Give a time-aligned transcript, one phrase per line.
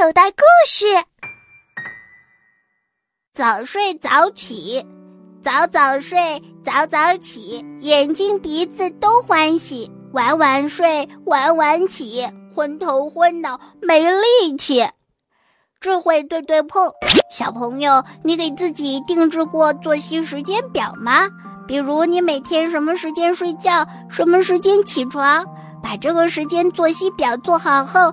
[0.00, 0.86] 口袋故事。
[3.34, 4.86] 早睡早起，
[5.42, 9.90] 早早睡，早早起，眼睛鼻子都欢喜。
[10.12, 12.24] 晚晚睡，晚晚起，
[12.54, 14.86] 昏头昏脑没力气。
[15.80, 16.92] 智慧对对碰，
[17.32, 21.28] 小朋友，你给自己定制过作息时间表吗？
[21.66, 25.44] 比如你每天什么时间睡觉，什么时间起床？
[25.82, 28.12] 把这个时间作息表做好后，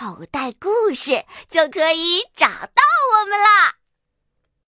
[0.00, 2.89] 口袋故事”就可以找到。